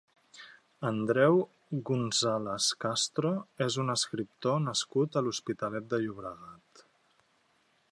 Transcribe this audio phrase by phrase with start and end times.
[0.89, 1.35] Andreu
[1.89, 3.33] González Castro
[3.67, 6.87] és un escriptor nascut a l'Hospitalet de Llobregat.